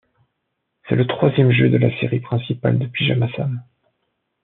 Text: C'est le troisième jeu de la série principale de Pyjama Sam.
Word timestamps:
C'est 0.89 0.95
le 0.95 1.05
troisième 1.05 1.51
jeu 1.51 1.69
de 1.69 1.77
la 1.77 1.95
série 1.99 2.21
principale 2.21 2.79
de 2.79 2.87
Pyjama 2.87 3.27
Sam. 3.35 3.63